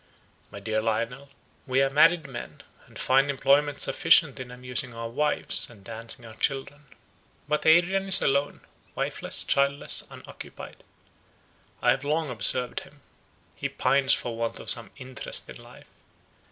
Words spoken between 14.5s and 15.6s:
of some interest in